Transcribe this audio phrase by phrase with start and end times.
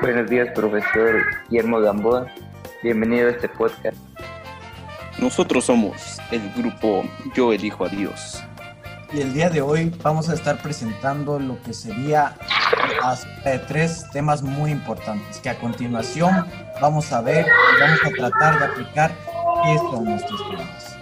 [0.00, 2.26] Buenos días, profesor Guillermo Gamboa.
[2.82, 3.98] Bienvenido a este podcast.
[5.18, 7.04] Nosotros somos el grupo
[7.34, 8.42] Yo Elijo a Dios.
[9.12, 12.34] Y el día de hoy vamos a estar presentando lo que sería
[13.68, 16.46] tres temas muy importantes que a continuación
[16.80, 19.10] vamos a ver y vamos a tratar de aplicar
[19.64, 20.96] qué son nuestros temas.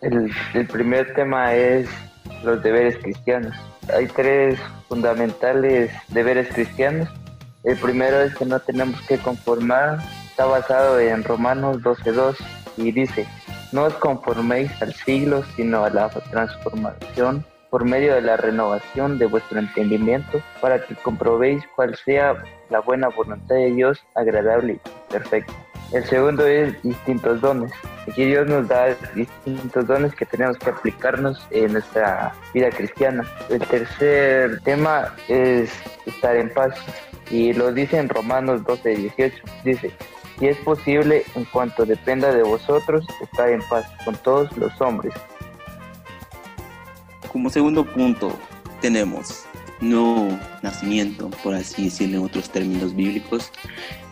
[0.00, 1.90] El, el primer tema es
[2.42, 3.54] los deberes cristianos.
[3.94, 4.58] Hay tres
[4.94, 7.08] fundamentales deberes cristianos.
[7.64, 12.36] El primero es que no tenemos que conformar, está basado en Romanos 12.2
[12.76, 13.26] y dice,
[13.72, 19.26] no os conforméis al siglo, sino a la transformación por medio de la renovación de
[19.26, 25.52] vuestro entendimiento, para que comprobéis cuál sea la buena voluntad de Dios, agradable y perfecta.
[25.92, 27.72] El segundo es distintos dones.
[28.08, 33.24] Aquí Dios nos da distintos dones que tenemos que aplicarnos en nuestra vida cristiana.
[33.48, 35.70] El tercer tema es
[36.06, 36.74] estar en paz.
[37.30, 39.36] Y lo dice en Romanos 12, 18.
[39.64, 39.92] Dice,
[40.38, 45.14] si es posible, en cuanto dependa de vosotros, estar en paz con todos los hombres.
[47.30, 48.36] Como segundo punto,
[48.80, 49.46] tenemos
[49.84, 53.50] no nacimiento, por así decirlo en otros términos bíblicos,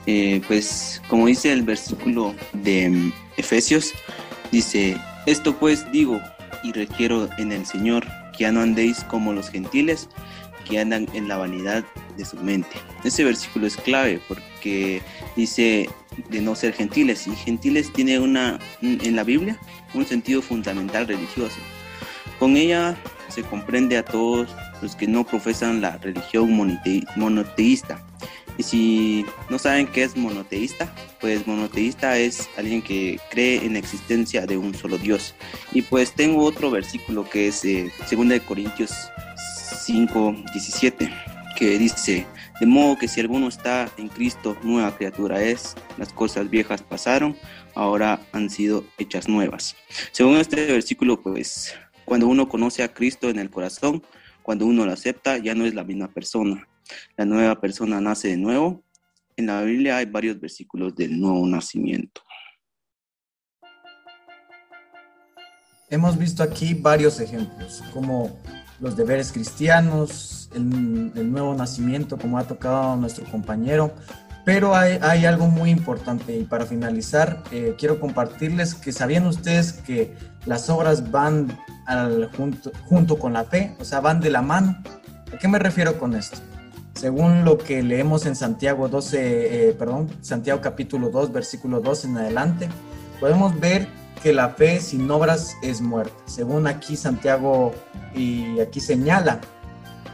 [0.07, 3.93] eh, pues como dice el versículo de mm, Efesios,
[4.51, 6.21] dice, esto pues digo
[6.63, 8.07] y requiero en el Señor
[8.37, 10.09] que ya no andéis como los gentiles
[10.69, 11.85] que andan en la vanidad
[12.17, 12.77] de su mente.
[13.05, 15.03] Ese versículo es clave porque
[15.37, 15.89] dice
[16.29, 19.59] de no ser gentiles y gentiles tiene una en la Biblia
[19.95, 21.57] un sentido fundamental religioso.
[22.39, 22.97] Con ella
[23.33, 24.49] se comprende a todos
[24.81, 26.51] los que no profesan la religión
[27.17, 28.03] monoteísta
[28.59, 33.79] y si no saben qué es monoteísta, pues monoteísta es alguien que cree en la
[33.79, 35.35] existencia de un solo Dios.
[35.73, 38.93] Y pues tengo otro versículo que es eh, 2 Corintios
[39.85, 41.11] 5, 17,
[41.57, 42.27] que dice,
[42.61, 47.37] de modo que si alguno está en Cristo, nueva criatura es, las cosas viejas pasaron,
[47.75, 49.75] ahora han sido hechas nuevas.
[50.13, 51.75] Según este versículo, pues
[52.05, 54.03] cuando uno conoce a Cristo en el corazón,
[54.43, 56.67] cuando uno lo acepta, ya no es la misma persona
[57.17, 58.83] la nueva persona nace de nuevo.
[59.37, 62.21] En la Biblia hay varios versículos del nuevo nacimiento.
[65.89, 68.39] Hemos visto aquí varios ejemplos, como
[68.81, 73.95] los deberes cristianos, el, nuevo nacimiento, como ha tocado nuestro compañero,
[74.45, 80.15] pero hay, algo muy importante y para finalizar eh, quiero compartirles que sabían ustedes que
[80.47, 81.57] las obras van
[82.37, 84.83] junto, junto con la fe, o sea, van de la mano.
[85.33, 86.39] ¿A qué me refiero con esto?
[86.95, 92.17] Según lo que leemos en Santiago 12, eh, perdón, Santiago capítulo 2, versículo 2 en
[92.19, 92.69] adelante,
[93.19, 93.89] podemos ver
[94.23, 96.15] que la fe sin obras es muerta.
[96.27, 97.73] Según aquí Santiago
[98.15, 99.41] y aquí señala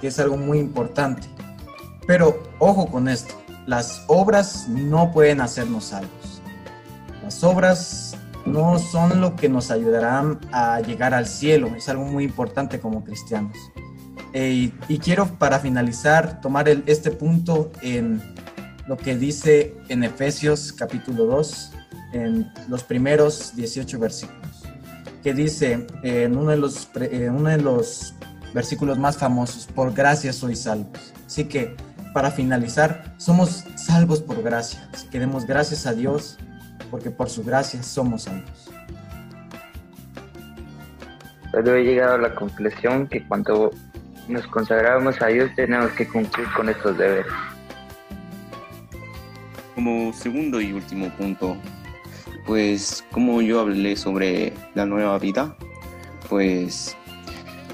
[0.00, 1.28] que es algo muy importante.
[2.06, 3.34] Pero ojo con esto,
[3.66, 6.40] las obras no pueden hacernos salvos.
[7.22, 8.16] Las obras
[8.46, 13.04] no son lo que nos ayudarán a llegar al cielo, es algo muy importante como
[13.04, 13.56] cristianos.
[14.32, 18.20] Eh, y, quiero para finalizar tomar este punto en
[18.86, 21.72] lo que dice en Efesios capítulo 2,
[22.12, 24.62] en los primeros 18 versículos,
[25.22, 28.14] que dice en uno de los, uno de los
[28.52, 31.14] versículos más famosos, por gracia sois salvos.
[31.26, 31.74] Así que
[32.12, 34.90] para finalizar, somos salvos por gracia.
[35.10, 36.38] Queremos gracias a Dios
[36.90, 38.70] porque por su gracia somos salvos.
[41.52, 43.70] Pero he llegado a la conclusión que cuando
[44.28, 47.32] nos consagramos a Dios, tenemos que cumplir con estos deberes.
[49.74, 51.56] Como segundo y último punto,
[52.46, 55.56] pues como yo hablé sobre la nueva vida,
[56.28, 56.96] pues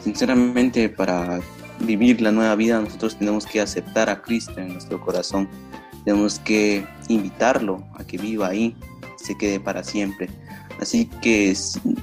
[0.01, 1.41] sinceramente para
[1.81, 5.49] vivir la nueva vida nosotros tenemos que aceptar a Cristo en nuestro corazón,
[6.05, 8.77] tenemos que invitarlo a que viva ahí,
[9.25, 10.29] se quede para siempre.
[10.81, 11.57] Así que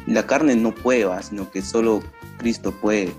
[0.07, 2.01] la carne no puede, sino que solo
[2.37, 3.13] Cristo puede.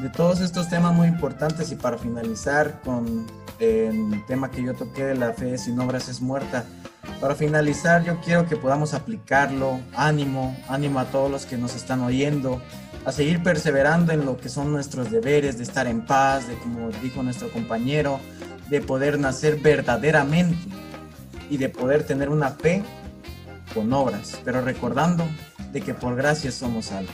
[0.00, 3.26] De todos estos temas muy importantes y para finalizar con
[3.60, 6.64] el tema que yo toqué de la fe sin obras es muerta,
[7.20, 12.00] para finalizar yo quiero que podamos aplicarlo, ánimo, ánimo a todos los que nos están
[12.00, 12.60] oyendo,
[13.04, 16.90] a seguir perseverando en lo que son nuestros deberes, de estar en paz, de como
[17.00, 18.18] dijo nuestro compañero,
[18.68, 20.81] de poder nacer verdaderamente
[21.52, 22.82] y de poder tener una fe
[23.74, 25.22] con obras, pero recordando
[25.70, 27.12] de que por gracia somos salvos.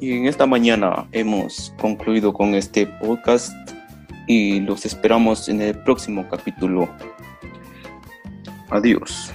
[0.00, 3.52] Y en esta mañana hemos concluido con este podcast
[4.26, 6.88] y los esperamos en el próximo capítulo.
[8.68, 9.32] Adiós.